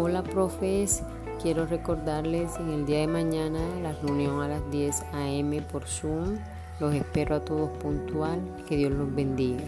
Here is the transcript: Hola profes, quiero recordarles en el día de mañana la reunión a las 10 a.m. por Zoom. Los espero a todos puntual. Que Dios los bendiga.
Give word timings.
Hola 0.00 0.22
profes, 0.22 1.02
quiero 1.42 1.66
recordarles 1.66 2.54
en 2.60 2.68
el 2.68 2.86
día 2.86 3.00
de 3.00 3.08
mañana 3.08 3.58
la 3.82 3.92
reunión 3.94 4.40
a 4.40 4.46
las 4.46 4.70
10 4.70 5.02
a.m. 5.12 5.60
por 5.62 5.88
Zoom. 5.88 6.36
Los 6.78 6.94
espero 6.94 7.34
a 7.34 7.40
todos 7.40 7.70
puntual. 7.78 8.38
Que 8.68 8.76
Dios 8.76 8.92
los 8.92 9.12
bendiga. 9.12 9.64